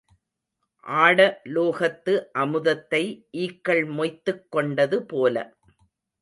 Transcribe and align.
ஆட 0.85 1.19
லோகத்து 1.53 2.13
அமுதத்தை 2.39 3.03
ஈக்கள் 3.37 3.83
மொய்த்துக் 3.91 4.43
கொண்டது 4.49 4.99
போல. 5.05 5.35